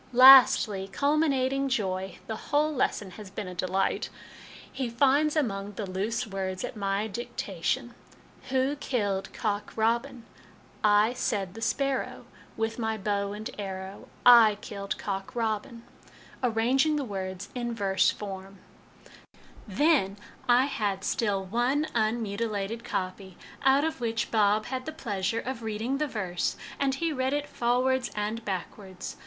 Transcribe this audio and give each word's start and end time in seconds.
"Lastly, 0.31 0.89
culminating 0.91 1.69
joy 1.69 2.17
(the 2.25 2.35
whole 2.49 2.73
lesson 2.73 3.11
has 3.11 3.29
been 3.29 3.47
a 3.47 3.53
delight!), 3.53 4.09
he 4.71 4.89
finds 4.89 5.35
among 5.35 5.73
the 5.73 5.85
loose 5.87 6.25
words, 6.25 6.63
at 6.63 6.75
my 6.75 7.05
dictation, 7.05 7.93
'Who 8.49 8.75
killed 8.77 9.31
Cock 9.31 9.73
Robin 9.75 10.25
I 10.83 11.13
said 11.13 11.53
the 11.53 11.61
sparrow 11.61 12.25
With 12.57 12.79
my 12.79 12.97
bow 12.97 13.33
and 13.33 13.47
arrow 13.59 14.07
I 14.25 14.57
killed 14.61 14.97
Cock 14.97 15.35
Robin,' 15.35 15.83
arranging 16.41 16.95
the 16.95 17.05
words 17.05 17.49
in 17.53 17.71
verse 17.71 18.09
form. 18.09 18.57
LESSONS 18.57 19.05
AS 19.05 19.69
INSTRUMENTS 19.69 19.69
OF 19.69 19.73
EDUCATION 20.09 20.15
21$ 20.15 20.17
"Then 20.17 20.25
I 20.57 20.65
had 20.65 21.03
still 21.03 21.45
one 21.45 21.87
unmutilated 21.93 22.83
copy, 22.83 23.37
out 23.61 23.83
of 23.83 24.01
which 24.01 24.31
Bob 24.31 24.65
had 24.65 24.87
the 24.87 24.91
pleasure 24.91 25.41
of 25.41 25.61
reading 25.61 25.99
the 25.99 26.07
verse, 26.07 26.55
and 26.79 26.95
he 26.95 27.13
read 27.13 27.33
it 27.33 27.47
forwards 27.47 28.09
and 28.15 28.43
backwards. 28.43 29.17